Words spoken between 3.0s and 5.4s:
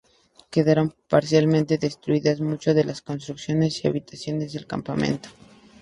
construcciones y habitaciones del campamento.